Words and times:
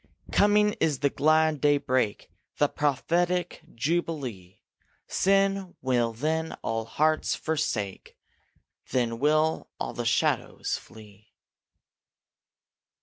Coming 0.31 0.73
is 0.79 1.01
the 1.01 1.11
glad 1.11 1.61
daybreak, 1.61 2.31
The 2.57 2.67
prophetic 2.67 3.61
jubilee; 3.75 4.59
Sin 5.05 5.75
will 5.79 6.11
then 6.11 6.53
all 6.63 6.85
hearts 6.85 7.35
forsake, 7.35 8.17
Then 8.89 9.19
will 9.19 9.69
all 9.79 9.93
the 9.93 10.05
shadows 10.05 10.75
flee. 10.75 11.35